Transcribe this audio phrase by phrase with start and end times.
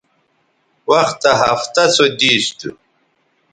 [0.89, 2.69] وختہ ہفتہ سو دیس تھو